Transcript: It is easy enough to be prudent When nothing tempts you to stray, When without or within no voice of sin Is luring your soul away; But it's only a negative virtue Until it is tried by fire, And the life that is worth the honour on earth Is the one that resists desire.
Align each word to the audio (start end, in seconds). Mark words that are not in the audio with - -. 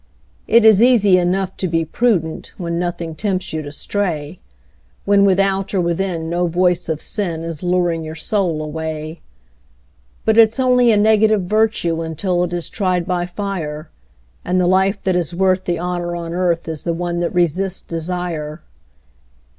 It 0.47 0.65
is 0.65 0.81
easy 0.81 1.19
enough 1.19 1.55
to 1.57 1.67
be 1.67 1.85
prudent 1.85 2.53
When 2.57 2.79
nothing 2.79 3.13
tempts 3.13 3.53
you 3.53 3.61
to 3.61 3.71
stray, 3.71 4.39
When 5.05 5.25
without 5.25 5.75
or 5.75 5.79
within 5.81 6.27
no 6.27 6.47
voice 6.47 6.89
of 6.89 6.99
sin 6.99 7.43
Is 7.43 7.61
luring 7.61 8.03
your 8.03 8.15
soul 8.15 8.63
away; 8.63 9.21
But 10.25 10.39
it's 10.39 10.59
only 10.59 10.91
a 10.91 10.97
negative 10.97 11.43
virtue 11.43 12.01
Until 12.01 12.43
it 12.45 12.51
is 12.51 12.67
tried 12.67 13.05
by 13.05 13.27
fire, 13.27 13.91
And 14.43 14.59
the 14.59 14.65
life 14.65 15.03
that 15.03 15.15
is 15.15 15.35
worth 15.35 15.65
the 15.65 15.77
honour 15.77 16.15
on 16.15 16.33
earth 16.33 16.67
Is 16.67 16.83
the 16.83 16.93
one 16.93 17.19
that 17.19 17.29
resists 17.35 17.81
desire. 17.81 18.63